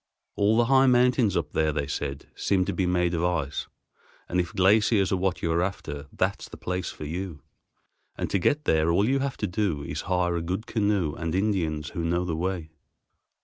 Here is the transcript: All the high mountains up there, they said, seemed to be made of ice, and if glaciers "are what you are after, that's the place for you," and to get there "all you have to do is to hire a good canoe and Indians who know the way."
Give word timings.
All 0.35 0.57
the 0.57 0.65
high 0.65 0.87
mountains 0.87 1.37
up 1.37 1.51
there, 1.51 1.71
they 1.71 1.85
said, 1.85 2.25
seemed 2.35 2.65
to 2.65 2.73
be 2.73 2.87
made 2.87 3.13
of 3.13 3.23
ice, 3.23 3.67
and 4.27 4.39
if 4.39 4.51
glaciers 4.51 5.11
"are 5.11 5.15
what 5.17 5.43
you 5.43 5.51
are 5.51 5.61
after, 5.61 6.07
that's 6.11 6.49
the 6.49 6.57
place 6.57 6.89
for 6.89 7.05
you," 7.05 7.43
and 8.17 8.27
to 8.31 8.39
get 8.39 8.65
there 8.65 8.89
"all 8.89 9.07
you 9.07 9.19
have 9.19 9.37
to 9.37 9.45
do 9.45 9.83
is 9.83 9.99
to 9.99 10.05
hire 10.07 10.35
a 10.35 10.41
good 10.41 10.65
canoe 10.65 11.13
and 11.13 11.35
Indians 11.35 11.89
who 11.89 12.03
know 12.03 12.25
the 12.25 12.35
way." 12.35 12.71